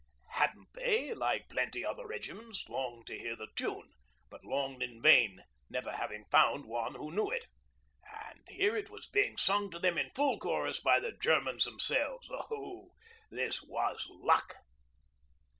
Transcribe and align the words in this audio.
Hadn't 0.31 0.69
they, 0.73 1.13
like 1.13 1.47
plenty 1.47 1.85
other 1.85 2.07
regiments, 2.07 2.67
longed 2.67 3.05
to 3.05 3.19
hear 3.19 3.35
the 3.35 3.49
tune, 3.55 3.91
but 4.31 4.43
longed 4.43 4.81
in 4.81 4.99
vain, 4.99 5.43
never 5.69 5.91
having 5.91 6.25
found 6.31 6.65
one 6.65 6.95
who 6.95 7.11
knew 7.11 7.29
it? 7.29 7.45
And 8.11 8.41
here 8.49 8.75
it 8.75 8.89
was 8.89 9.05
being 9.05 9.37
sung 9.37 9.69
to 9.69 9.77
them 9.77 9.99
in 9.99 10.09
full 10.15 10.39
chorus 10.39 10.79
by 10.79 10.99
the 10.99 11.11
Germans 11.11 11.65
themselves. 11.65 12.27
Oh, 12.31 12.93
this 13.29 13.61
was 13.61 14.07
luck. 14.09 14.55